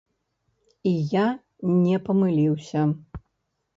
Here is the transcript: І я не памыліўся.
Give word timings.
І 0.93 0.93
я 1.11 1.27
не 1.83 1.97
памыліўся. 2.11 2.81